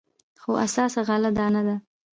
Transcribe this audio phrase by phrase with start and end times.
[0.41, 1.75] خو اساس غله دانه ده.